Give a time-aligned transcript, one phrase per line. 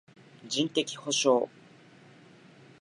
[0.49, 1.47] 人的補償